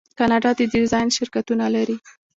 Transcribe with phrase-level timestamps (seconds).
[0.19, 1.97] کاناډا د ډیزاین شرکتونه لري.